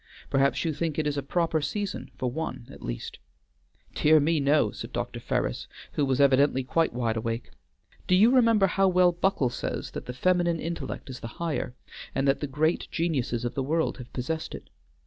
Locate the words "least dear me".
2.81-4.39